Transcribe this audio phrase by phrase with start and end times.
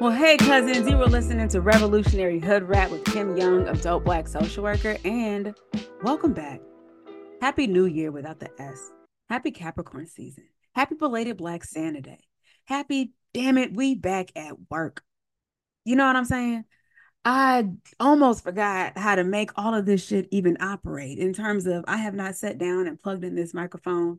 [0.00, 4.64] Well, hey, cousins, you were listening to Revolutionary Hoodrat with Kim Young Dope Black Social
[4.64, 5.54] Worker, and
[6.02, 6.60] welcome back.
[7.40, 8.90] Happy New Year without the S.
[9.28, 10.48] Happy Capricorn season.
[10.74, 12.18] Happy belated Black Santa Day.
[12.64, 15.04] Happy, damn it, we back at work.
[15.84, 16.64] You know what I'm saying?
[17.24, 17.68] I
[18.00, 21.98] almost forgot how to make all of this shit even operate in terms of I
[21.98, 24.18] have not sat down and plugged in this microphone,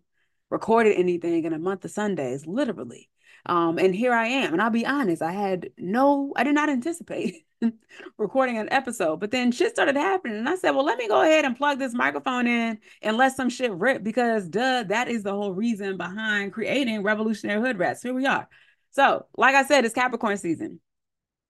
[0.49, 3.09] recorded anything in a month of Sundays, literally.
[3.45, 4.53] Um, and here I am.
[4.53, 7.45] And I'll be honest, I had no, I did not anticipate
[8.17, 10.37] recording an episode, but then shit started happening.
[10.37, 13.35] And I said, well, let me go ahead and plug this microphone in and let
[13.35, 18.01] some shit rip because duh, that is the whole reason behind creating Revolutionary Hoodrats.
[18.01, 18.47] Here we are.
[18.91, 20.79] So, like I said, it's Capricorn season.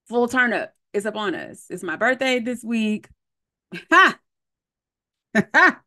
[0.10, 0.74] Full turn up.
[0.94, 1.66] It's up on us.
[1.70, 3.08] It's my birthday this week.
[3.91, 4.18] Ha!
[5.54, 5.82] Ha!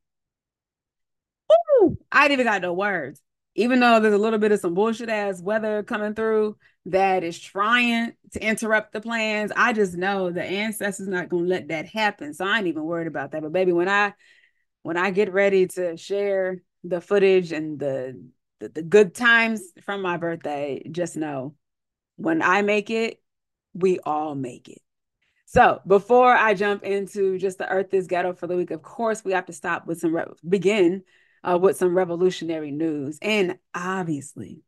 [2.12, 3.23] I ain't even got no words
[3.58, 7.36] even though there's a little bit of some bullshit ass weather coming through that is
[7.36, 12.34] trying to interrupt the plans, I just know the ancestors not gonna let that happen.
[12.34, 13.42] So I ain't even worried about that.
[13.42, 14.15] But baby, when I
[14.82, 18.24] when I get ready to share the footage and the
[18.60, 21.56] the, the good times from my birthday, just know
[22.15, 23.20] when I make it,
[23.74, 24.82] we all make it.
[25.46, 29.24] So before I jump into just the earth is ghetto for the week, of course,
[29.24, 31.02] we have to stop with some re- begin
[31.49, 33.18] uh, with some revolutionary news.
[33.23, 34.63] And obviously,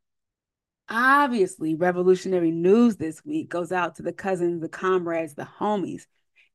[0.88, 6.06] obviously, revolutionary news this week goes out to the cousins, the comrades, the homies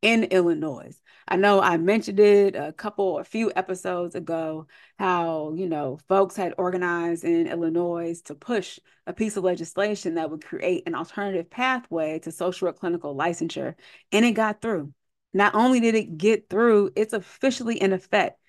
[0.01, 0.95] in Illinois.
[1.27, 4.67] I know I mentioned it a couple, a few episodes ago,
[4.99, 10.29] how, you know, folks had organized in Illinois to push a piece of legislation that
[10.29, 13.75] would create an alternative pathway to social or clinical licensure.
[14.11, 14.93] And it got through.
[15.33, 18.39] Not only did it get through, it's officially in effect.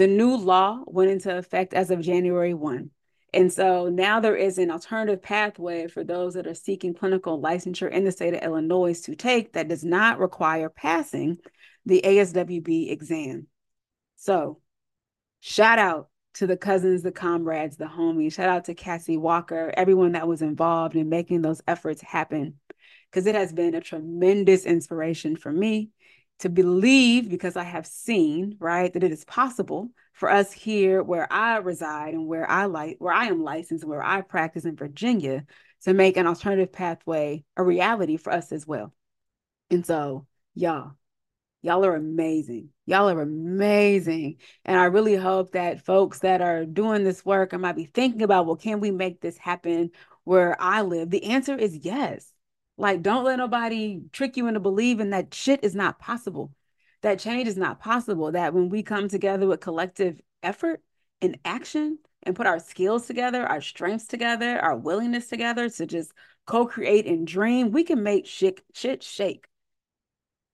[0.00, 2.90] The new law went into effect as of January 1.
[3.34, 7.90] And so now there is an alternative pathway for those that are seeking clinical licensure
[7.90, 11.36] in the state of Illinois to take that does not require passing
[11.84, 13.48] the ASWB exam.
[14.16, 14.62] So,
[15.40, 18.32] shout out to the cousins, the comrades, the homies.
[18.32, 22.54] Shout out to Cassie Walker, everyone that was involved in making those efforts happen,
[23.10, 25.90] because it has been a tremendous inspiration for me
[26.40, 31.30] to believe because I have seen, right, that it is possible for us here where
[31.32, 35.44] I reside and where I like where I am licensed, where I practice in Virginia,
[35.84, 38.92] to make an alternative pathway a reality for us as well.
[39.70, 40.92] And so, y'all,
[41.62, 42.70] y'all are amazing.
[42.86, 44.38] Y'all are amazing.
[44.64, 48.22] And I really hope that folks that are doing this work and might be thinking
[48.22, 49.90] about, well, can we make this happen
[50.24, 51.10] where I live?
[51.10, 52.32] The answer is yes.
[52.80, 56.50] Like, don't let nobody trick you into believing that shit is not possible,
[57.02, 60.82] that change is not possible, that when we come together with collective effort
[61.20, 66.12] and action and put our skills together, our strengths together, our willingness together to just
[66.46, 69.46] co-create and dream, we can make shit, shit shake.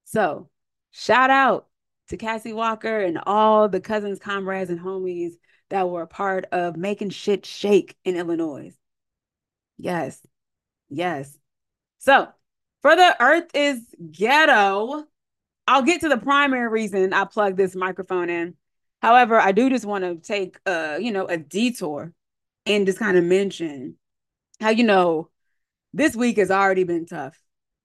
[0.03, 0.48] So
[0.91, 1.69] shout out
[2.08, 5.34] to Cassie Walker and all the cousins, comrades, and homies
[5.69, 8.76] that were a part of making shit shake in Illinois.
[9.78, 10.26] Yes.
[10.88, 11.38] Yes.
[11.99, 12.29] So
[12.83, 13.81] for the earth is
[14.12, 15.05] ghetto,
[15.67, 18.55] I'll get to the primary reason I plug this microphone in.
[19.03, 22.12] However, I do just want to take uh, you know, a detour
[22.65, 23.97] and just kind of mention
[24.61, 25.31] how, you know,
[25.93, 27.41] this week has already been tough.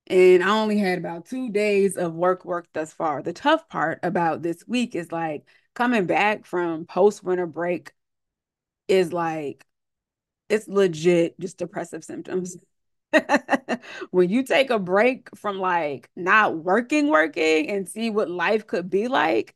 [0.08, 3.22] And I only had about two days of work work thus far.
[3.22, 7.94] The tough part about this week is like coming back from post winter break
[8.88, 9.66] is like
[10.50, 12.58] it's legit just depressive symptoms.
[14.12, 18.90] when you take a break from like not working, working and see what life could
[18.90, 19.56] be like,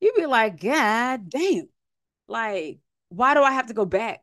[0.00, 1.68] you'd be like, God damn.
[2.28, 2.78] Like,
[3.08, 4.22] why do I have to go back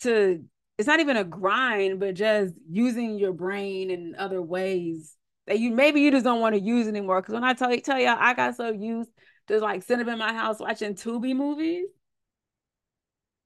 [0.00, 0.44] to
[0.78, 5.16] it's not even a grind, but just using your brain in other ways
[5.46, 7.20] that you maybe you just don't want to use anymore.
[7.22, 9.10] Cause when I tell you tell y'all I got so used
[9.48, 11.86] to like sitting up in my house watching Tubi movies.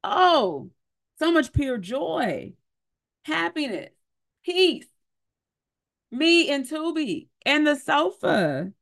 [0.05, 0.71] Oh,
[1.19, 2.55] so much pure joy,
[3.25, 3.91] happiness
[4.45, 4.87] peace.
[6.11, 8.73] Me and Tubi and the sofa.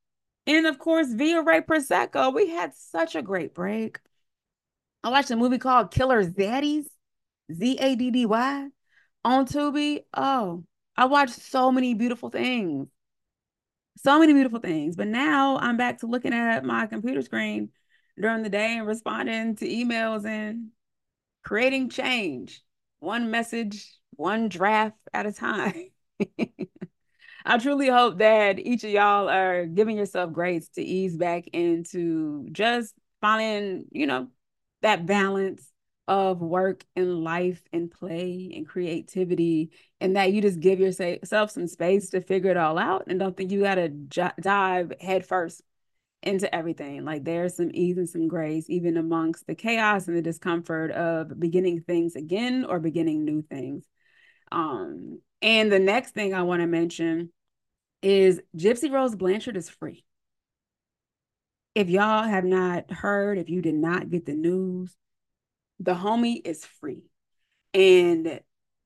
[0.46, 2.34] And of course, Via Ray Prosecco.
[2.34, 4.00] We had such a great break.
[5.04, 6.86] I watched a movie called Killer Zaddies,
[7.52, 8.68] Z A D D Y,
[9.24, 10.00] on Tubi.
[10.14, 10.64] Oh,
[10.96, 12.88] I watched so many beautiful things.
[13.98, 14.96] So many beautiful things.
[14.96, 17.70] But now I'm back to looking at my computer screen
[18.20, 20.68] during the day and responding to emails and
[21.44, 22.62] creating change.
[22.98, 25.86] One message one draft at a time.
[27.44, 32.46] I truly hope that each of y'all are giving yourself grace to ease back into
[32.52, 34.28] just finding, you know,
[34.82, 35.66] that balance
[36.06, 39.70] of work and life and play and creativity
[40.00, 43.36] and that you just give yourself some space to figure it all out and don't
[43.36, 45.62] think you got to j- dive headfirst
[46.22, 47.04] into everything.
[47.04, 51.38] Like there's some ease and some grace, even amongst the chaos and the discomfort of
[51.38, 53.84] beginning things again or beginning new things.
[54.52, 57.30] Um, and the next thing I want to mention
[58.02, 60.04] is Gypsy Rose Blanchard is free.
[61.74, 64.96] If y'all have not heard, if you did not get the news,
[65.78, 67.04] the homie is free.
[67.72, 68.40] And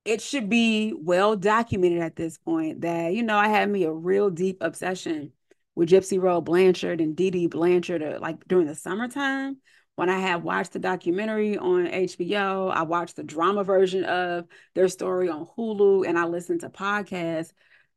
[0.04, 3.92] it should be well documented at this point that, you know, I had me a
[3.92, 5.32] real deep obsession
[5.74, 9.56] with Gypsy Rose Blanchard and Dee Dee Blanchard, uh, like during the summertime.
[9.96, 14.88] When I had watched the documentary on HBO, I watched the drama version of their
[14.88, 17.52] story on Hulu, and I listened to podcasts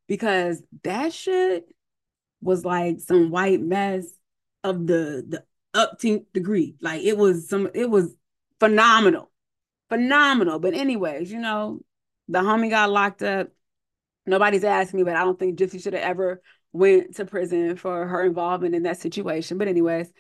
[0.08, 1.66] because that shit
[2.42, 4.06] was like some white mess
[4.64, 6.76] of the the upteenth degree.
[6.82, 8.16] Like it was some, it was
[8.60, 9.32] phenomenal,
[9.90, 10.60] phenomenal.
[10.60, 11.80] But anyways, you know,
[12.28, 13.50] the homie got locked up.
[14.26, 16.42] Nobody's asking me, but I don't think Gypsy should have ever
[16.74, 19.58] went to prison for her involvement in that situation.
[19.58, 20.12] But anyways,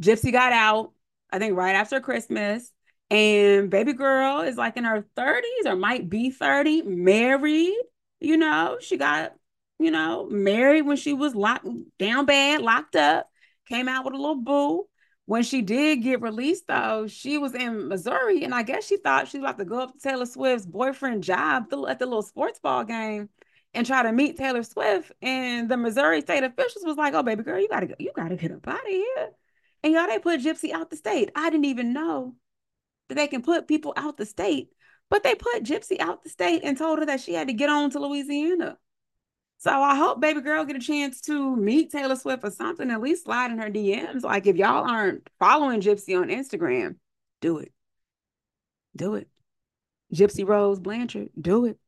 [0.00, 0.92] Gypsy got out,
[1.30, 2.72] I think right after Christmas.
[3.10, 7.76] And baby girl is like in her 30s or might be 30, married,
[8.20, 9.34] you know, she got,
[9.78, 11.66] you know, married when she was locked
[11.98, 13.28] down bad, locked up,
[13.68, 14.86] came out with a little boo.
[15.26, 19.26] When she did get released, though, she was in Missouri, and I guess she thought
[19.28, 22.60] she was about to go up to Taylor Swift's boyfriend job at the little sports
[22.60, 23.28] ball game
[23.74, 25.12] and try to meet Taylor Swift.
[25.22, 28.36] And the Missouri state officials was like, "Oh, baby girl, you gotta go, you gotta
[28.36, 29.30] get up out of here."
[29.82, 31.30] And y'all, they put Gypsy out the state.
[31.34, 32.34] I didn't even know
[33.08, 34.70] that they can put people out the state,
[35.10, 37.68] but they put Gypsy out the state and told her that she had to get
[37.68, 38.78] on to Louisiana.
[39.58, 43.00] So I hope baby girl get a chance to meet Taylor Swift or something, at
[43.00, 44.22] least slide in her DMs.
[44.22, 46.96] Like if y'all aren't following Gypsy on Instagram,
[47.40, 47.72] do it.
[48.94, 49.28] Do it.
[50.12, 51.78] Gypsy Rose Blanchard, do it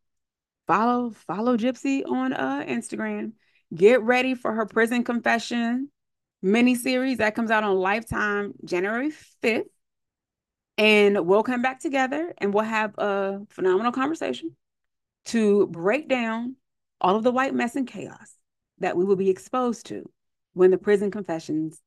[0.69, 3.32] follow follow Gypsy on uh, Instagram.
[3.75, 5.91] Get ready for her prison confession
[6.43, 9.12] mini series that comes out on Lifetime January
[9.43, 9.64] 5th.
[10.76, 14.56] And we'll come back together and we'll have a phenomenal conversation
[15.26, 16.55] to break down
[17.00, 18.37] all of the white mess and chaos
[18.79, 20.08] that we will be exposed to
[20.52, 21.81] when the Prison Confessions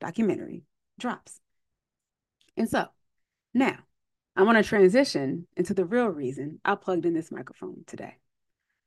[0.00, 0.62] documentary
[0.98, 1.40] drops.
[2.56, 2.86] And so
[3.52, 3.78] now
[4.36, 8.16] I want to transition into the real reason I plugged in this microphone today.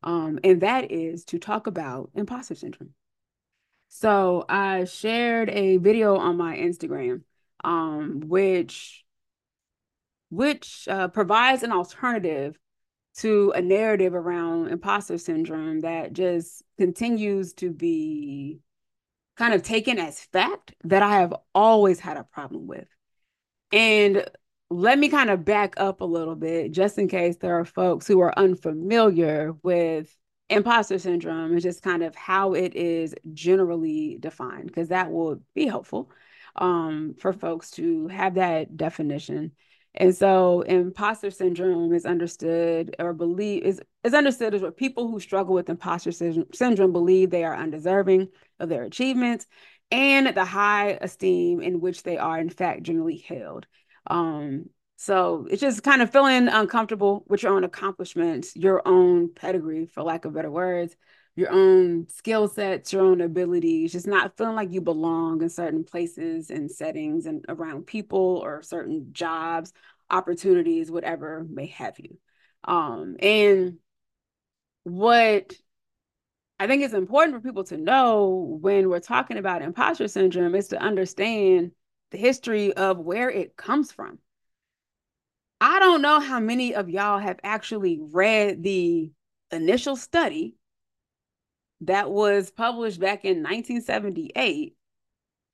[0.04, 2.94] Um, and that is to talk about imposter syndrome.
[3.90, 7.24] So I shared a video on my Instagram,
[7.64, 9.04] um, which
[10.30, 12.58] which uh, provides an alternative
[13.18, 18.60] to a narrative around imposter syndrome that just continues to be
[19.36, 22.88] kind of taken as fact that I have always had a problem with.
[23.72, 24.24] And
[24.70, 28.06] let me kind of back up a little bit just in case there are folks
[28.06, 30.16] who are unfamiliar with
[30.50, 35.68] imposter syndrome and just kind of how it is generally defined because that will be
[35.68, 36.10] helpful
[36.56, 39.52] um, for folks to have that definition.
[39.96, 45.20] And so imposter syndrome is understood or believe is, is understood as what people who
[45.20, 48.30] struggle with imposter syndrome believe they are undeserving
[48.60, 49.48] of their achievements
[49.92, 53.66] and the high esteem in which they are in fact generally held.
[54.08, 54.70] Um,
[55.02, 60.04] so it's just kind of feeling uncomfortable with your own accomplishments, your own pedigree, for
[60.04, 60.94] lack of better words,
[61.38, 65.86] your own skill sets, your own abilities, just not feeling like you belong in certain
[65.86, 69.72] places and settings and around people or certain jobs,
[70.10, 72.18] opportunities, whatever may have you.
[72.66, 73.78] Um, and
[74.84, 75.54] what
[76.60, 80.68] I think it's important for people to know when we're talking about imposter syndrome is
[80.68, 81.72] to understand
[82.12, 84.20] the history of where it comes from.
[85.62, 89.12] I don't know how many of y'all have actually read the
[89.52, 90.56] initial study
[91.82, 94.76] that was published back in 1978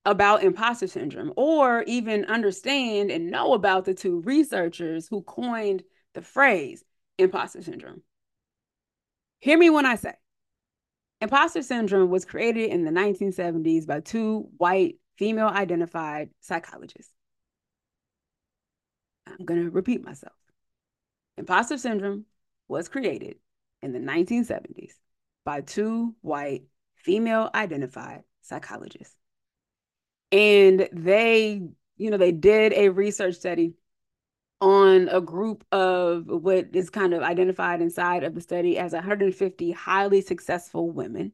[0.05, 5.83] about imposter syndrome, or even understand and know about the two researchers who coined
[6.13, 6.83] the phrase
[7.17, 8.03] imposter syndrome.
[9.39, 10.13] Hear me when I say
[11.21, 17.14] imposter syndrome was created in the 1970s by two white female identified psychologists.
[19.27, 20.33] I'm going to repeat myself.
[21.37, 22.25] Imposter syndrome
[22.67, 23.37] was created
[23.81, 24.93] in the 1970s
[25.43, 26.63] by two white
[26.95, 29.15] female identified psychologists.
[30.31, 31.61] And they,
[31.97, 33.73] you know, they did a research study
[34.61, 39.71] on a group of what is kind of identified inside of the study as 150
[39.71, 41.33] highly successful women,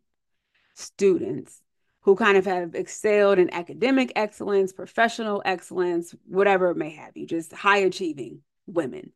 [0.74, 1.62] students
[2.02, 7.28] who kind of have excelled in academic excellence, professional excellence, whatever it may have you,
[7.28, 9.12] just high achieving women.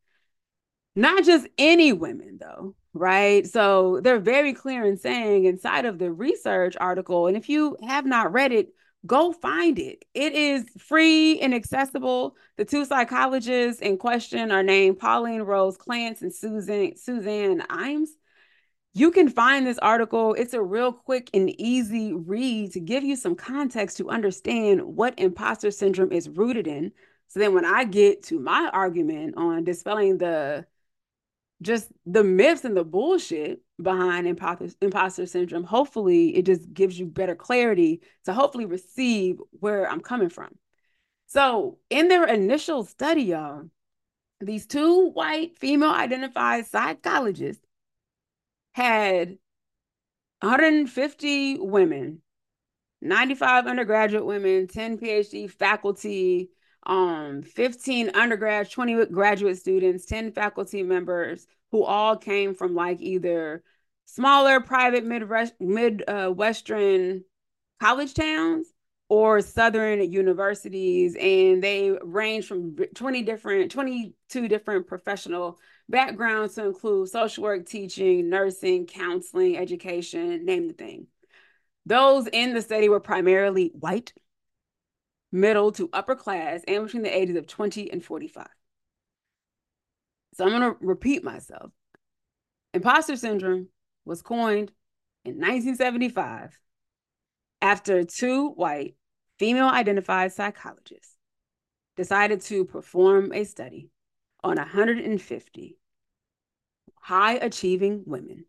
[0.96, 3.46] Not just any women, though, right?
[3.46, 8.06] So they're very clear in saying inside of the research article, and if you have
[8.06, 8.70] not read it,
[9.06, 10.06] go find it.
[10.13, 12.36] It is free and accessible.
[12.58, 18.10] The two psychologists in question are named Pauline Rose Clance and Susan Suzanne Imes.
[18.98, 20.34] You can find this article.
[20.36, 25.20] It's a real quick and easy read to give you some context to understand what
[25.20, 26.94] imposter syndrome is rooted in.
[27.28, 30.66] So then when I get to my argument on dispelling the
[31.62, 37.06] just the myths and the bullshit behind imposter, imposter syndrome, hopefully it just gives you
[37.06, 40.56] better clarity to hopefully receive where I'm coming from.
[41.28, 43.70] So, in their initial study, y'all,
[44.40, 47.64] these two white female identified psychologists
[48.75, 49.38] had
[50.41, 52.22] 150 women,
[53.01, 56.50] 95 undergraduate women, 10 PhD faculty,
[56.86, 63.63] um 15 undergrads 20 graduate students 10 faculty members who all came from like either
[64.05, 65.24] smaller private mid
[65.60, 66.32] mid uh,
[67.82, 68.67] college towns
[69.10, 75.58] or southern universities and they range from 20 different 22 different professional
[75.89, 81.08] backgrounds to include social work teaching nursing counseling education name the thing
[81.86, 84.13] those in the study were primarily white
[85.36, 88.48] middle to upper class, and between the ages of 20 and 45.
[90.34, 91.72] So I'm going to repeat myself.
[92.74, 93.68] Imposter syndrome
[94.06, 94.72] was coined
[95.24, 96.58] in 1975
[97.62, 98.96] after two white
[99.39, 101.15] female identified psychologists
[101.96, 103.89] decided to perform a study
[104.46, 105.78] on 150
[107.02, 108.46] high achieving women.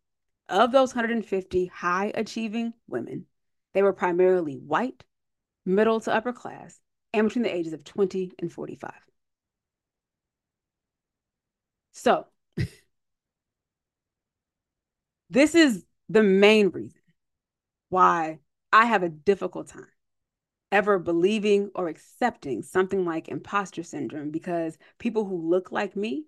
[0.49, 3.27] Of those 150 high achieving women,
[3.73, 5.03] they were primarily white
[5.65, 6.79] middle to upper class,
[7.13, 8.93] and between the ages of 20 and 45.
[11.93, 12.27] So,
[15.31, 17.01] this is the main reason
[17.89, 18.39] why
[18.73, 19.89] I have a difficult time
[20.77, 26.27] ever believing or accepting something like imposter syndrome because people who look like me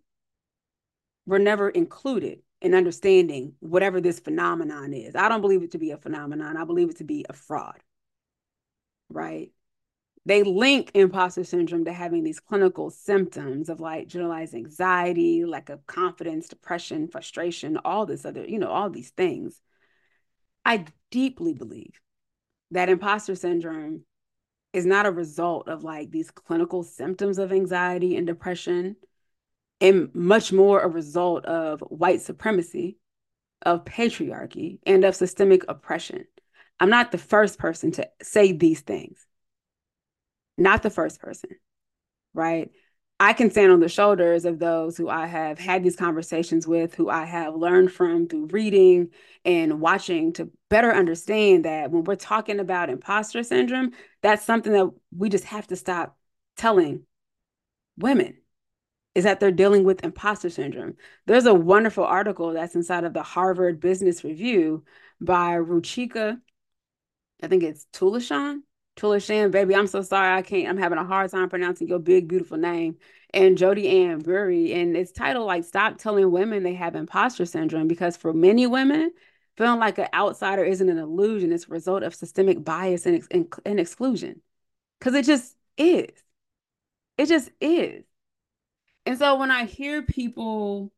[1.26, 5.14] were never included in understanding whatever this phenomenon is.
[5.14, 7.81] I don't believe it to be a phenomenon, I believe it to be a fraud
[9.09, 9.50] right?
[10.26, 15.87] They link imposter syndrome to having these clinical symptoms of like generalized anxiety, lack of
[15.87, 19.61] confidence, depression, frustration, all this other, you know, all these things.
[20.64, 21.99] I deeply believe
[22.73, 24.02] that imposter syndrome
[24.73, 28.97] is not a result of like these clinical symptoms of anxiety and depression,
[29.81, 32.99] and much more a result of white supremacy,
[33.63, 36.25] of patriarchy, and of systemic oppression.
[36.81, 39.27] I'm not the first person to say these things.
[40.57, 41.51] Not the first person,
[42.35, 42.71] right?
[43.21, 46.95] I can stand on the shoulders of those who I have had these conversations with,
[46.95, 49.11] who I have learned from through reading
[49.45, 54.91] and watching to better understand that when we're talking about imposter syndrome, that's something that
[55.17, 56.17] we just have to stop
[56.57, 57.05] telling
[57.97, 58.37] women
[59.17, 60.95] is that they're dealing with imposter syndrome.
[61.27, 64.85] There's a wonderful article that's inside of the Harvard Business Review
[65.21, 66.41] by Ruchika
[67.43, 68.63] I think it's Tulashan.
[68.99, 70.37] Tulashan, baby, I'm so sorry.
[70.37, 72.97] I can't, I'm having a hard time pronouncing your big, beautiful name.
[73.33, 74.75] And Jodi-Ann Burey.
[74.75, 79.12] And it's titled like Stop Telling Women They Have Imposter Syndrome because for many women,
[79.57, 81.52] feeling like an outsider isn't an illusion.
[81.52, 84.40] It's a result of systemic bias and, and, and exclusion.
[84.99, 86.11] Because it just is.
[87.17, 88.05] It just is.
[89.07, 90.93] And so when I hear people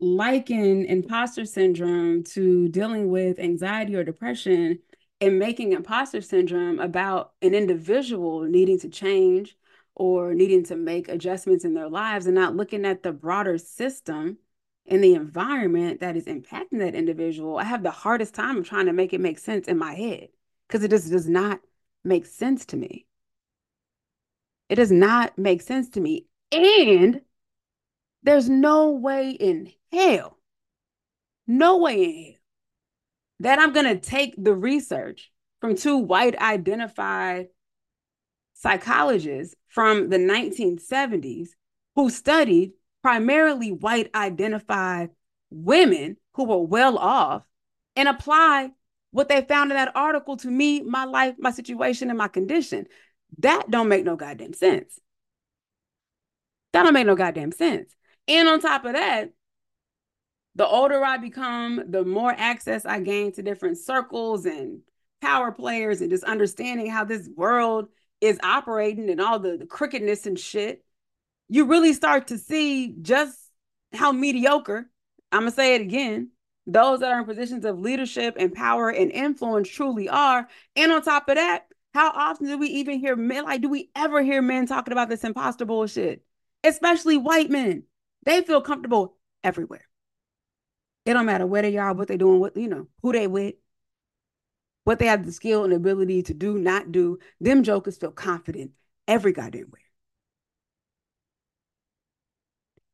[0.00, 4.78] liken imposter syndrome to dealing with anxiety or depression,
[5.22, 9.56] and making imposter syndrome about an individual needing to change
[9.94, 14.36] or needing to make adjustments in their lives and not looking at the broader system
[14.84, 18.92] and the environment that is impacting that individual, I have the hardest time trying to
[18.92, 20.30] make it make sense in my head
[20.66, 21.60] because it just does not
[22.02, 23.06] make sense to me.
[24.68, 26.26] It does not make sense to me.
[26.50, 27.20] And
[28.24, 30.36] there's no way in hell,
[31.46, 32.41] no way in hell
[33.42, 37.48] that I'm going to take the research from two white identified
[38.54, 41.48] psychologists from the 1970s
[41.96, 42.72] who studied
[43.02, 45.10] primarily white identified
[45.50, 47.42] women who were well off
[47.96, 48.70] and apply
[49.10, 52.86] what they found in that article to me, my life, my situation, and my condition.
[53.38, 55.00] That don't make no goddamn sense.
[56.72, 57.92] That don't make no goddamn sense.
[58.28, 59.32] And on top of that,
[60.54, 64.80] the older I become, the more access I gain to different circles and
[65.20, 67.88] power players and just understanding how this world
[68.20, 70.84] is operating and all the, the crookedness and shit.
[71.48, 73.38] you really start to see just
[73.92, 74.90] how mediocre,
[75.30, 76.30] I'm going to say it again,
[76.66, 80.48] those that are in positions of leadership and power and influence truly are.
[80.76, 83.90] And on top of that, how often do we even hear men, like, do we
[83.96, 86.24] ever hear men talking about this imposter bullshit?
[86.64, 87.84] Especially white men.
[88.24, 89.86] They feel comfortable everywhere.
[91.04, 93.54] It don't matter where they are, what they're doing, what, you know, who they with,
[94.84, 97.18] what they have the skill and ability to do, not do.
[97.40, 98.72] Them jokers feel confident
[99.08, 99.80] every goddamn way.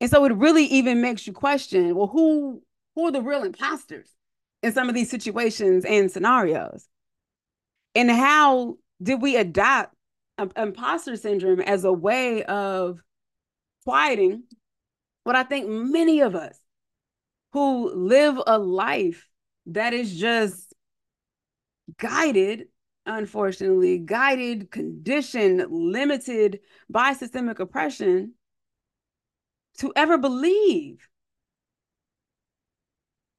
[0.01, 2.63] And so it really even makes you question, well, who
[2.95, 4.09] who are the real imposters
[4.63, 6.89] in some of these situations and scenarios?
[7.95, 9.95] And how did we adopt
[10.57, 13.01] imposter syndrome as a way of
[13.85, 14.45] quieting
[15.25, 16.59] what I think many of us
[17.59, 19.29] who live a life
[19.67, 20.73] that is just
[21.99, 22.69] guided,
[23.05, 28.35] unfortunately, guided, conditioned, limited by systemic oppression
[29.79, 31.09] to ever believe,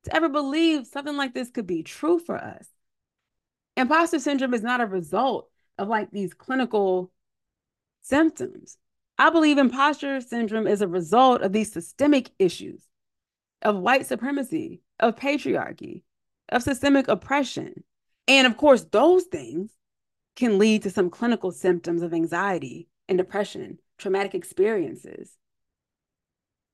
[0.04, 2.68] to ever believe something like this could be true for us.
[3.78, 7.12] Imposter syndrome is not a result of like these clinical
[8.02, 8.78] symptoms.
[9.18, 12.89] I believe imposter syndrome is a result of these systemic issues
[13.62, 16.04] of white supremacy, of patriarchy,
[16.50, 17.84] of systemic oppression.
[18.28, 19.72] And of course, those things
[20.36, 25.32] can lead to some clinical symptoms of anxiety and depression, traumatic experiences.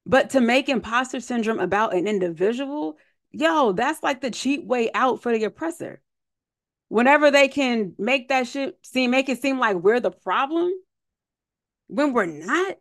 [0.06, 2.98] But to make imposter syndrome about an individual,
[3.32, 6.02] yo, that's like the cheap way out for the oppressor.
[6.90, 10.72] Whenever they can make that shit seem, make it seem like we're the problem
[11.88, 12.76] when we're not,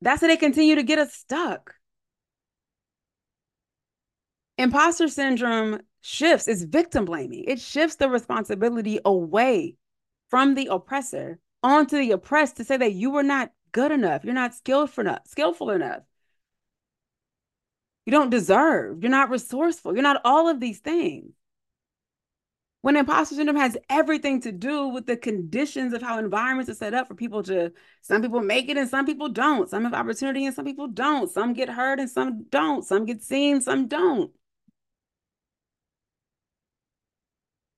[0.00, 1.75] that's how they continue to get us stuck.
[4.58, 7.44] Imposter syndrome shifts, it's victim blaming.
[7.44, 9.76] It shifts the responsibility away
[10.30, 14.32] from the oppressor onto the oppressed to say that you were not good enough, you're
[14.32, 16.02] not skillful enough, skillful enough.
[18.06, 21.32] You don't deserve, you're not resourceful, you're not all of these things.
[22.80, 26.94] When imposter syndrome has everything to do with the conditions of how environments are set
[26.94, 29.68] up for people to, some people make it and some people don't.
[29.68, 31.28] Some have opportunity and some people don't.
[31.28, 32.84] Some get heard and some don't.
[32.84, 34.30] Some get seen, some don't.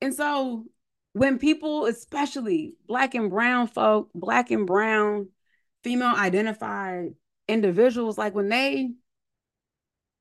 [0.01, 0.67] And so
[1.13, 5.29] when people, especially black and brown folk, black and brown
[5.83, 7.15] female identified
[7.49, 8.93] individuals, like when they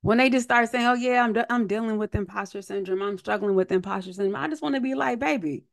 [0.02, 3.02] when they just start saying, "Oh yeah, I'm I'm dealing with imposter syndrome.
[3.02, 5.66] I'm struggling with imposter syndrome," I just want to be like, "Baby,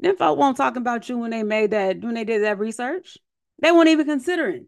[0.00, 3.18] them folk won't talk about you when they made that when they did that research.
[3.60, 4.66] They weren't even considering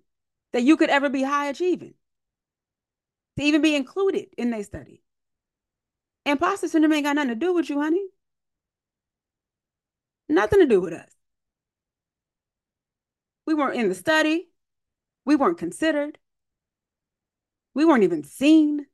[0.53, 1.95] that you could ever be high achieving,
[3.37, 5.03] to even be included in their study.
[6.25, 8.07] Imposter syndrome ain't got nothing to do with you, honey.
[10.31, 11.11] Nothing to do with us.
[13.47, 14.49] We weren't in the study.
[15.25, 16.19] We weren't considered.
[17.75, 18.87] We weren't even seen.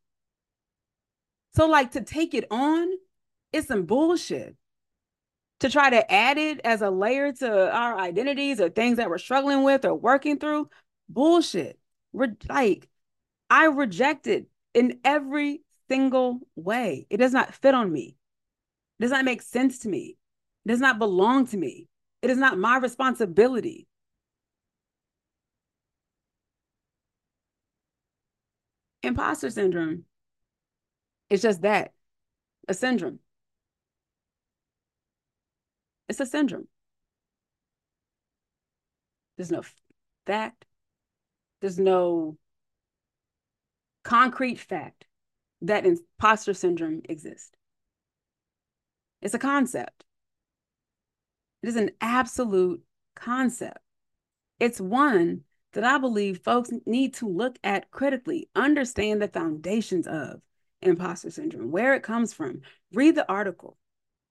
[1.54, 2.88] So, like, to take it on,
[3.52, 4.56] it's some bullshit.
[5.60, 9.18] To try to add it as a layer to our identities or things that we're
[9.18, 10.70] struggling with or working through,
[11.08, 11.78] bullshit.
[12.14, 12.88] Re- like,
[13.50, 17.06] I reject it in every single way.
[17.10, 18.16] It does not fit on me.
[18.98, 20.16] It does not make sense to me.
[20.66, 21.88] Does not belong to me.
[22.22, 23.86] It is not my responsibility.
[29.02, 30.04] Imposter syndrome
[31.30, 31.92] is just that
[32.66, 33.20] a syndrome.
[36.08, 36.66] It's a syndrome.
[39.36, 39.62] There's no
[40.26, 40.64] fact,
[41.60, 42.38] there's no
[44.02, 45.04] concrete fact
[45.62, 47.52] that imposter syndrome exists.
[49.20, 50.05] It's a concept.
[51.66, 52.84] It is an absolute
[53.16, 53.80] concept.
[54.60, 55.40] It's one
[55.72, 60.42] that I believe folks need to look at critically, understand the foundations of
[60.80, 62.60] imposter syndrome, where it comes from.
[62.92, 63.76] Read the article,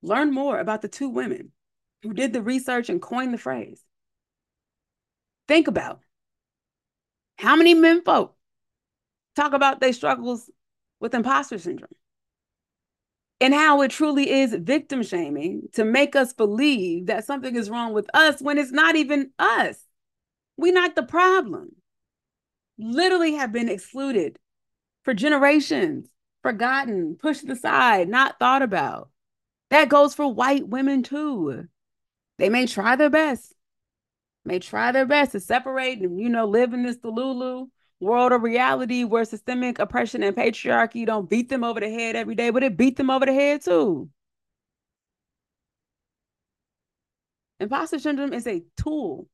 [0.01, 1.51] learn more about the two women
[2.03, 3.83] who did the research and coined the phrase.
[5.49, 5.99] Think about
[7.37, 8.33] how many men folk
[9.35, 10.49] talk about their struggles
[11.01, 11.89] with imposter syndrome
[13.41, 17.93] and how it truly is victim shaming to make us believe that something is wrong
[17.93, 19.77] with us when it's not even us.
[20.57, 21.75] We're not the problem.
[22.77, 24.39] Literally have been excluded
[25.03, 26.07] for generations,
[26.41, 29.09] forgotten, pushed aside, not thought about.
[29.69, 31.67] That goes for white women too.
[32.37, 33.53] They may try their best,
[34.45, 37.67] may try their best to separate and, you know, live in this Delulu
[38.05, 42.35] world of reality where systemic oppression and patriarchy don't beat them over the head every
[42.35, 44.09] day, but it beat them over the head too.
[47.59, 49.27] Imposter syndrome is a tool.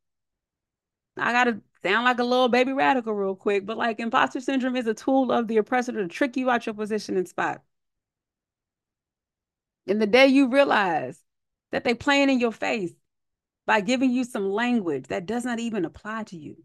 [1.18, 4.88] I gotta sound like a little baby radical real quick, but like imposter syndrome is
[4.88, 7.62] a tool of the oppressor to trick you out your position and spot.
[9.88, 11.22] And the day you realize
[11.72, 12.94] that they playing in your face
[13.66, 16.64] by giving you some language that does not even apply to you,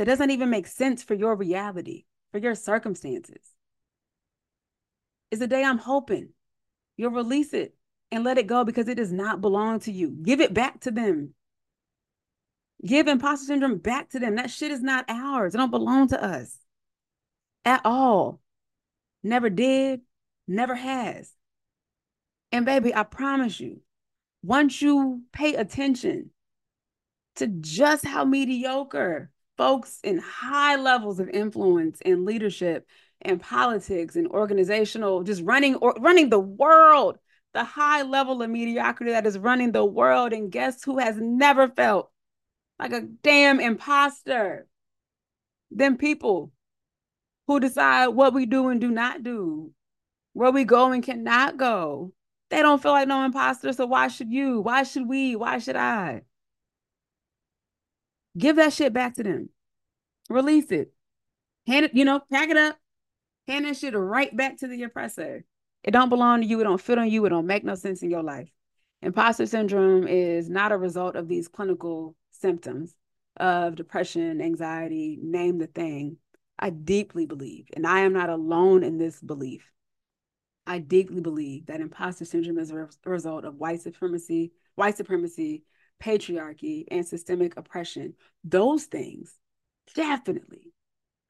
[0.00, 3.52] that doesn't even make sense for your reality, for your circumstances,
[5.30, 6.30] is the day I'm hoping
[6.96, 7.74] you'll release it
[8.10, 10.16] and let it go because it does not belong to you.
[10.22, 11.34] Give it back to them.
[12.82, 14.36] Give imposter syndrome back to them.
[14.36, 15.54] That shit is not ours.
[15.54, 16.56] It don't belong to us
[17.66, 18.40] at all.
[19.22, 20.00] Never did,
[20.48, 21.30] never has.
[22.52, 23.82] And baby, I promise you,
[24.42, 26.30] once you pay attention
[27.36, 32.88] to just how mediocre folks in high levels of influence and leadership
[33.20, 37.18] and politics and organizational, just running or running the world,
[37.52, 40.32] the high level of mediocrity that is running the world.
[40.32, 42.10] And guess who has never felt
[42.78, 44.66] like a damn imposter
[45.70, 46.52] than people
[47.46, 49.72] who decide what we do and do not do,
[50.32, 52.14] where we go and cannot go.
[52.48, 53.74] They don't feel like no imposter.
[53.74, 54.62] So why should you?
[54.62, 55.36] Why should we?
[55.36, 56.22] Why should I?
[58.36, 59.50] Give that shit back to them.
[60.28, 60.92] Release it.
[61.66, 62.76] Hand it, you know, pack it up.
[63.48, 65.44] Hand that shit right back to the oppressor.
[65.82, 66.60] It don't belong to you.
[66.60, 67.24] It don't fit on you.
[67.24, 68.48] It don't make no sense in your life.
[69.02, 72.94] Imposter syndrome is not a result of these clinical symptoms
[73.38, 76.18] of depression, anxiety, name the thing.
[76.58, 79.70] I deeply believe, and I am not alone in this belief.
[80.66, 85.64] I deeply believe that imposter syndrome is a result of white supremacy, white supremacy,
[86.00, 88.14] patriarchy, and systemic oppression.
[88.42, 89.34] Those things
[89.94, 90.72] definitely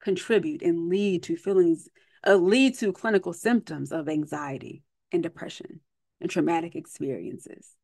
[0.01, 1.89] contribute and lead to feelings,
[2.25, 5.81] uh, lead to clinical symptoms of anxiety and depression
[6.19, 7.75] and traumatic experiences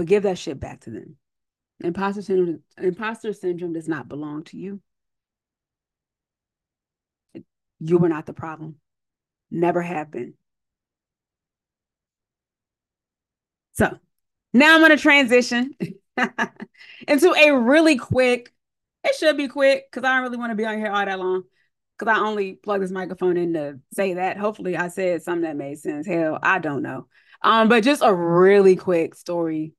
[0.00, 1.16] but give that shit back to them.
[1.84, 4.80] Imposter syndrome, imposter syndrome does not belong to you.
[7.80, 8.76] You were not the problem.
[9.50, 10.32] Never have been.
[13.72, 13.98] So
[14.52, 15.74] now I'm going to transition
[17.08, 18.52] into a really quick,
[19.04, 21.18] it should be quick because I don't really want to be on here all that
[21.18, 21.44] long
[21.98, 24.36] because I only plug this microphone in to say that.
[24.36, 26.06] Hopefully I said something that made sense.
[26.06, 27.06] Hell, I don't know.
[27.42, 29.74] Um, but just a really quick story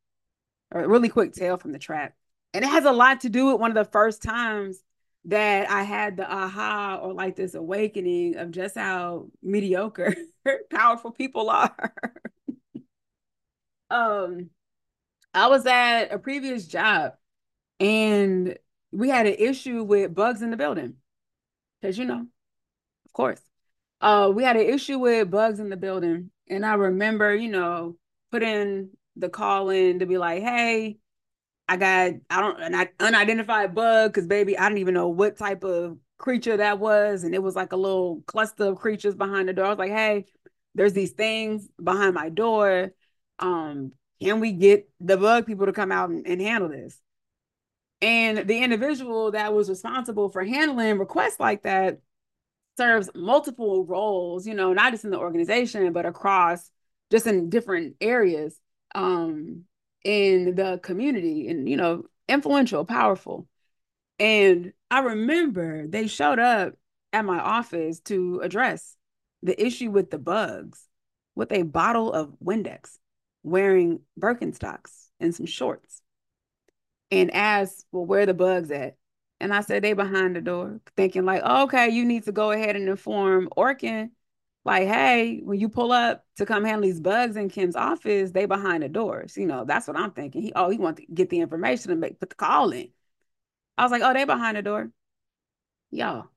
[0.71, 2.13] a really quick tale from the trap.
[2.53, 4.81] And it has a lot to do with one of the first times
[5.25, 10.15] that I had the aha or like this awakening of just how mediocre
[10.71, 11.93] powerful people are.
[13.89, 14.49] um
[15.33, 17.13] I was at a previous job
[17.79, 18.57] and
[18.91, 20.95] we had an issue with bugs in the building.
[21.81, 22.27] Cause you know,
[23.05, 23.41] of course.
[24.01, 26.31] Uh we had an issue with bugs in the building.
[26.49, 27.97] And I remember, you know,
[28.31, 30.97] putting the call in to be like, hey,
[31.67, 35.63] I got I don't an unidentified bug because baby, I didn't even know what type
[35.63, 39.53] of creature that was, and it was like a little cluster of creatures behind the
[39.53, 39.65] door.
[39.65, 40.25] I was like, hey,
[40.75, 42.91] there's these things behind my door.
[43.39, 46.99] Um, can we get the bug people to come out and, and handle this?
[48.01, 51.99] And the individual that was responsible for handling requests like that
[52.77, 56.71] serves multiple roles, you know, not just in the organization, but across
[57.11, 58.57] just in different areas
[58.95, 59.63] um
[60.03, 63.47] in the community and you know influential powerful
[64.19, 66.73] and i remember they showed up
[67.13, 68.95] at my office to address
[69.43, 70.87] the issue with the bugs
[71.35, 72.97] with a bottle of windex
[73.43, 76.01] wearing birkenstocks and some shorts
[77.09, 78.97] and asked well where the bugs at
[79.39, 82.51] and i said they behind the door thinking like oh, okay you need to go
[82.51, 84.09] ahead and inform orkin
[84.63, 88.45] like, hey, when you pull up to come handle these bugs in Kim's office, they
[88.45, 89.35] behind the doors.
[89.35, 90.41] You know, that's what I'm thinking.
[90.43, 92.89] He oh, he wants to get the information and make put the call in.
[93.77, 94.91] I was like, oh, they behind the door.
[95.89, 96.27] Y'all.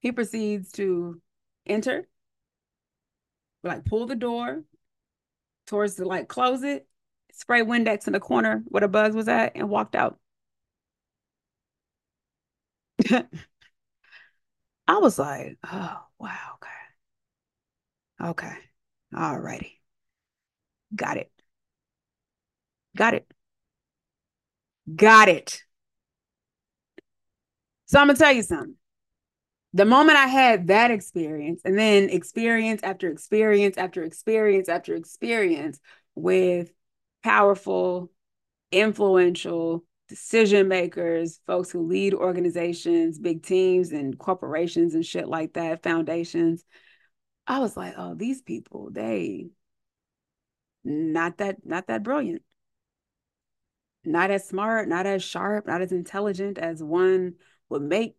[0.00, 1.20] He proceeds to
[1.66, 2.06] enter,
[3.62, 4.62] like pull the door
[5.70, 6.86] towards the like close it,
[7.32, 10.18] spray Windex in the corner where the bugs was at, and walked out.
[14.86, 16.68] I was like, oh wow, okay.
[18.30, 18.54] Okay.
[19.16, 19.80] All righty.
[20.94, 21.30] Got it.
[22.96, 23.26] Got it.
[24.94, 25.64] Got it.
[27.86, 28.76] So I'm to tell you something.
[29.72, 35.80] The moment I had that experience, and then experience after experience after experience after experience
[36.14, 36.72] with
[37.22, 38.10] powerful,
[38.72, 45.84] influential decision makers, folks who lead organizations, big teams, and corporations and shit like that,
[45.84, 46.64] foundations
[47.46, 49.50] I was like, oh, these people, they
[50.84, 52.42] not that not that brilliant.
[54.04, 57.34] not as smart, not as sharp, not as intelligent as one
[57.68, 58.16] would make,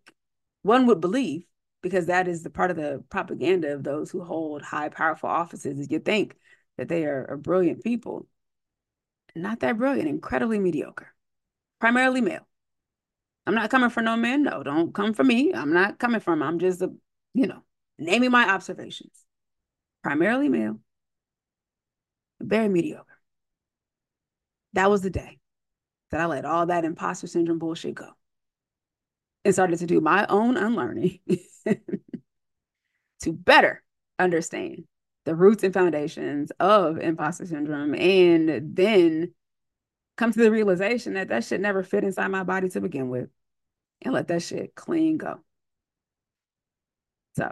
[0.63, 1.45] one would believe,
[1.81, 5.79] because that is the part of the propaganda of those who hold high, powerful offices.
[5.79, 6.35] Is you think
[6.77, 8.27] that they are, are brilliant people.
[9.35, 11.13] Not that brilliant, incredibly mediocre,
[11.79, 12.45] primarily male.
[13.47, 14.43] I'm not coming for no men.
[14.43, 15.53] No, don't come for me.
[15.53, 16.43] I'm not coming from.
[16.43, 16.91] I'm just a,
[17.33, 17.63] you know,
[17.97, 19.13] naming my observations.
[20.03, 20.79] Primarily male,
[22.39, 23.05] very mediocre.
[24.73, 25.39] That was the day
[26.11, 28.09] that I let all that imposter syndrome bullshit go
[29.43, 31.19] and started to do my own unlearning
[33.21, 33.83] to better
[34.19, 34.83] understand
[35.25, 39.33] the roots and foundations of imposter syndrome and then
[40.17, 43.29] come to the realization that that shit never fit inside my body to begin with
[44.01, 45.39] and let that shit clean go.
[47.35, 47.51] So,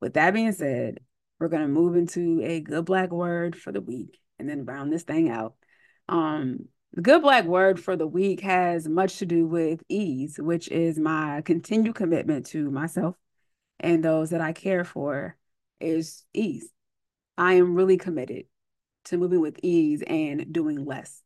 [0.00, 1.00] with that being said,
[1.38, 4.92] we're going to move into a good black word for the week and then round
[4.92, 5.54] this thing out.
[6.08, 10.68] Um, the good black word for the week has much to do with ease, which
[10.68, 13.16] is my continued commitment to myself
[13.80, 15.36] and those that I care for
[15.80, 16.68] is ease.
[17.36, 18.44] I am really committed
[19.06, 21.22] to moving with ease and doing less.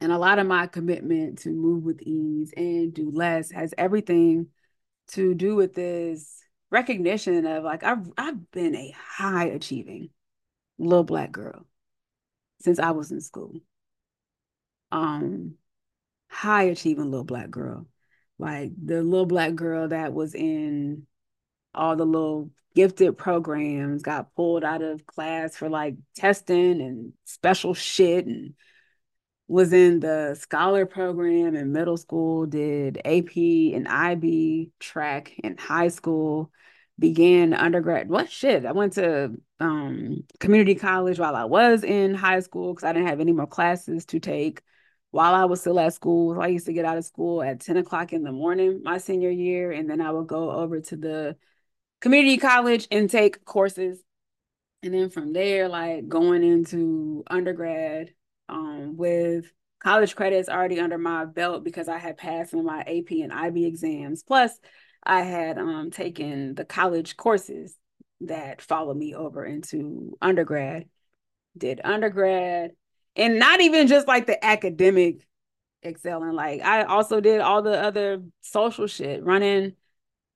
[0.00, 4.48] And a lot of my commitment to move with ease and do less has everything
[5.08, 10.10] to do with this recognition of like I've I've been a high achieving
[10.78, 11.66] little black girl
[12.60, 13.60] since I was in school.
[14.94, 15.56] Um
[16.28, 17.86] high achieving little black girl.
[18.38, 21.06] Like the little black girl that was in
[21.74, 27.74] all the little gifted programs, got pulled out of class for like testing and special
[27.74, 28.54] shit and
[29.46, 35.88] was in the scholar program in middle school, did AP and IB track in high
[35.88, 36.50] school,
[36.98, 38.08] began undergrad.
[38.08, 38.64] What shit?
[38.64, 43.08] I went to um, community college while I was in high school because I didn't
[43.08, 44.62] have any more classes to take
[45.14, 46.40] while I was still at school.
[46.40, 49.30] I used to get out of school at 10 o'clock in the morning my senior
[49.30, 51.36] year, and then I would go over to the
[52.00, 54.02] community college and take courses.
[54.82, 58.12] And then from there, like going into undergrad
[58.48, 63.32] um, with college credits already under my belt because I had passed my AP and
[63.32, 64.24] IB exams.
[64.24, 64.58] Plus,
[65.04, 67.76] I had um, taken the college courses
[68.22, 70.88] that followed me over into undergrad.
[71.56, 72.72] Did undergrad,
[73.16, 75.26] and not even just like the academic
[75.84, 76.32] excelling.
[76.32, 79.74] Like I also did all the other social shit, running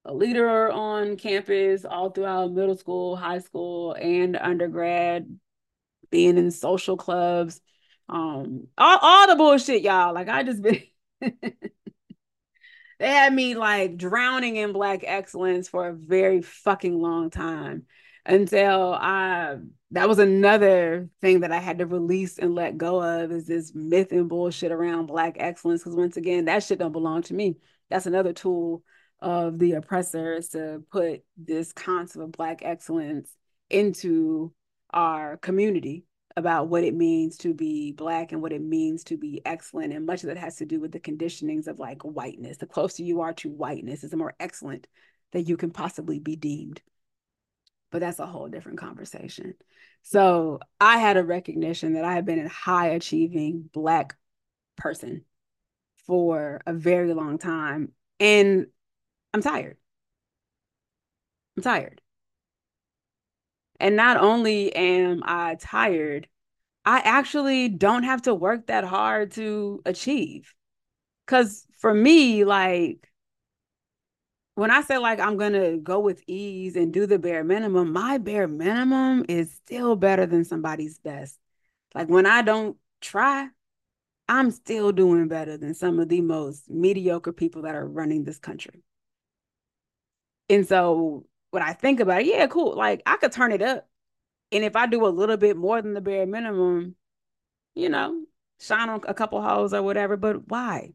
[0.05, 5.38] a leader on campus all throughout middle school, high school, and undergrad,
[6.11, 7.61] being in social clubs,
[8.09, 10.14] um, all, all the bullshit, y'all.
[10.14, 10.83] Like I just been
[11.21, 11.31] they
[13.01, 17.87] had me like drowning in black excellence for a very fucking long time
[18.29, 19.57] until I
[19.91, 23.75] that was another thing that I had to release and let go of is this
[23.75, 25.83] myth and bullshit around black excellence.
[25.83, 27.57] Cause once again, that shit don't belong to me.
[27.88, 28.85] That's another tool
[29.21, 33.35] of the oppressors to put this concept of black excellence
[33.71, 34.53] into
[34.91, 36.05] our community
[36.37, 40.07] about what it means to be black and what it means to be excellent and
[40.07, 43.21] much of that has to do with the conditionings of like whiteness the closer you
[43.21, 44.87] are to whiteness is the more excellent
[45.33, 46.81] that you can possibly be deemed
[47.90, 49.55] but that's a whole different conversation
[50.03, 54.16] so i had a recognition that i had been a high achieving black
[54.77, 55.24] person
[56.07, 58.66] for a very long time and
[59.35, 59.77] I'm tired.
[61.57, 62.01] I'm tired.
[63.81, 66.29] And not only am I tired,
[66.85, 70.55] I actually don't have to work that hard to achieve.
[71.27, 73.08] Cause for me, like
[74.59, 78.18] when I say like I'm gonna go with ease and do the bare minimum, my
[78.18, 81.38] bare minimum is still better than somebody's best.
[81.94, 83.47] Like when I don't try,
[84.29, 88.40] I'm still doing better than some of the most mediocre people that are running this
[88.40, 88.83] country.
[90.49, 92.75] And so when I think about it, yeah, cool.
[92.75, 93.88] Like I could turn it up.
[94.51, 96.97] And if I do a little bit more than the bare minimum,
[97.77, 98.25] you know,
[98.59, 100.94] shine on a couple holes or whatever, but why?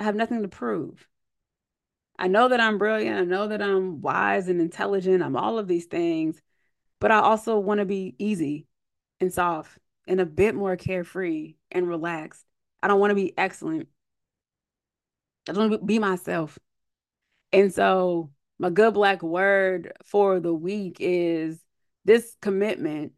[0.00, 1.06] I have nothing to prove.
[2.18, 3.18] I know that I'm brilliant.
[3.18, 5.22] I know that I'm wise and intelligent.
[5.22, 6.40] I'm all of these things,
[7.00, 8.66] but I also want to be easy
[9.20, 12.44] and soft and a bit more carefree and relaxed.
[12.82, 13.88] I don't want to be excellent.
[15.48, 16.58] I just want to be myself.
[17.52, 21.58] And so my good black word for the week is
[22.04, 23.12] this commitment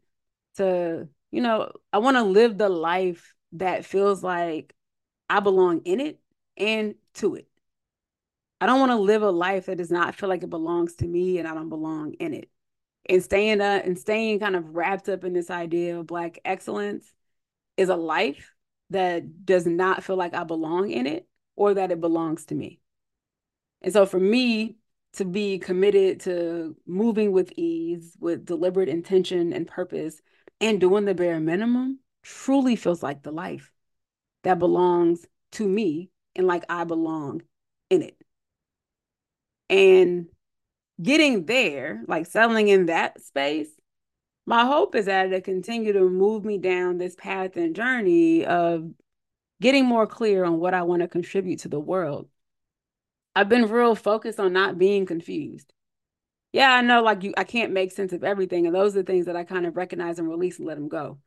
[0.55, 4.73] to, you know, I want to live the life that feels like
[5.29, 6.19] I belong in it
[6.55, 7.47] and to it.
[8.59, 11.07] I don't want to live a life that does not feel like it belongs to
[11.07, 12.49] me and I don't belong in it.
[13.07, 17.13] And staying uh, and staying kind of wrapped up in this idea of black excellence
[17.77, 18.53] is a life
[18.89, 22.79] that does not feel like I belong in it or that it belongs to me.
[23.81, 24.77] And so for me
[25.13, 30.21] to be committed to moving with ease, with deliberate intention and purpose,
[30.59, 33.71] and doing the bare minimum truly feels like the life
[34.43, 37.41] that belongs to me and like I belong
[37.89, 38.16] in it.
[39.69, 40.27] And
[41.01, 43.69] getting there, like settling in that space,
[44.45, 48.89] my hope is that it continue to move me down this path and journey of
[49.61, 52.29] getting more clear on what I want to contribute to the world.
[53.35, 55.71] I've been real focused on not being confused.
[56.53, 59.05] Yeah, I know like you I can't make sense of everything and those are the
[59.05, 61.19] things that I kind of recognize and release and let them go.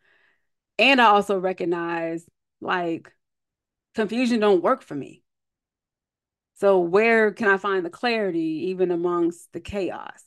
[0.78, 2.24] And I also recognize
[2.60, 3.12] like
[3.94, 5.22] confusion don't work for me.
[6.60, 10.22] So where can I find the clarity even amongst the chaos?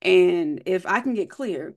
[0.00, 1.76] And if I can get clear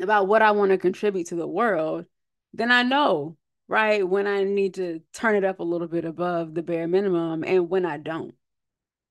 [0.00, 2.06] about what I want to contribute to the world,
[2.52, 6.54] then I know, right, when I need to turn it up a little bit above
[6.54, 8.34] the bare minimum and when I don't.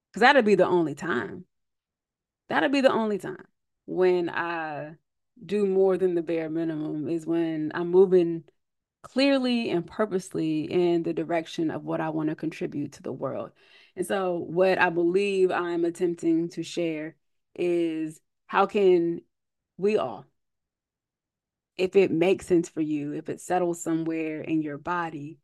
[0.10, 1.44] Because that'll be the only time.
[2.48, 3.46] That'll be the only time
[3.86, 4.94] when I
[5.46, 8.46] do more than the bare minimum is when I'm moving
[9.06, 13.52] clearly and purposely in the direction of what I want to contribute to the world.
[13.96, 17.16] And so, what I believe I'm attempting to share
[17.54, 19.22] is how can
[19.78, 20.26] we all,
[21.78, 25.38] if it makes sense for you, if it settles somewhere in your body,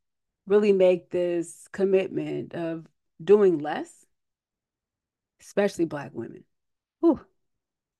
[0.47, 2.87] really make this commitment of
[3.23, 3.93] doing less,
[5.39, 6.43] especially Black women.
[7.01, 7.21] Whew.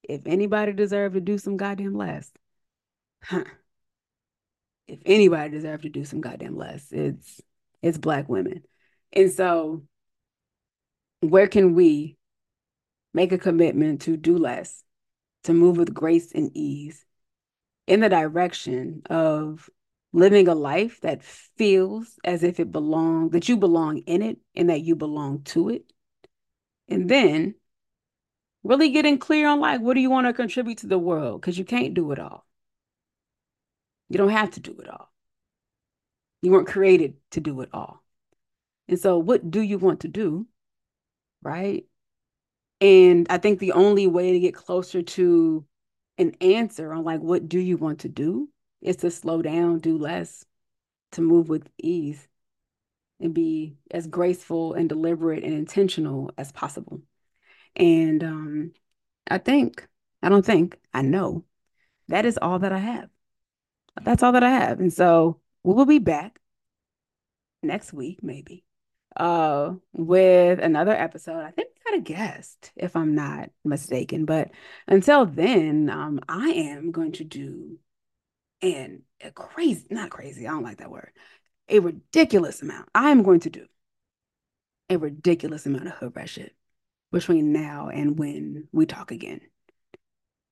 [0.02, 2.32] If anybody deserve to do some goddamn less,
[3.24, 3.44] huh.
[4.92, 7.40] If anybody deserve to do some goddamn less, it's
[7.82, 8.64] it's Black women.
[9.14, 9.84] And so,
[11.22, 12.18] where can we
[13.14, 14.84] make a commitment to do less,
[15.46, 17.06] to move with grace and ease,
[17.88, 19.70] in the direction of
[20.12, 24.70] living a life that feels as if it belongs, that you belong in it and
[24.70, 25.92] that you belong to it.
[26.90, 27.56] And then
[28.64, 31.40] really getting clear on like, what do you want to contribute to the world?
[31.40, 32.46] Because you can't do it all.
[34.12, 35.10] You don't have to do it all.
[36.42, 38.04] You weren't created to do it all.
[38.90, 40.48] And so, what do you want to do?
[41.42, 41.86] Right.
[42.82, 45.66] And I think the only way to get closer to
[46.18, 48.50] an answer on like what do you want to do
[48.82, 50.46] is to slow down, do less,
[51.14, 52.28] to move with ease
[53.22, 57.02] and be as graceful and deliberate and intentional as possible.
[57.78, 58.72] And um,
[59.30, 59.88] I think,
[60.22, 61.46] I don't think, I know
[62.10, 63.10] that is all that I have.
[64.02, 64.80] That's all that I have.
[64.80, 66.40] And so we will be back
[67.64, 68.64] next week, maybe,
[69.16, 71.42] uh, with another episode.
[71.42, 74.26] I think we got a guest, if I'm not mistaken.
[74.26, 74.52] But
[74.88, 77.78] until then, um, I am going to do
[78.62, 81.12] an a crazy, not crazy, I don't like that word,
[81.70, 82.90] a ridiculous amount.
[82.94, 83.66] I am going to do
[84.90, 86.56] a ridiculous amount of hood shit
[87.12, 89.42] between now and when we talk again.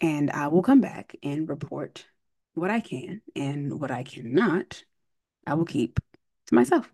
[0.01, 2.05] And I will come back and report
[2.53, 4.83] what I can and what I cannot,
[5.45, 5.99] I will keep
[6.47, 6.89] to myself.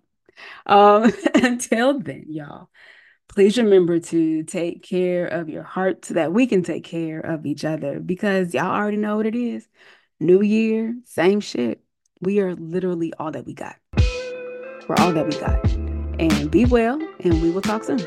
[0.66, 2.70] Um, until then, y'all,
[3.28, 7.46] please remember to take care of your heart so that we can take care of
[7.46, 9.68] each other because y'all already know what it is.
[10.20, 11.82] New year, same shit.
[12.22, 13.76] We are literally all that we got.
[14.88, 15.66] We're all that we got.
[16.20, 18.00] And be well, and we will talk soon.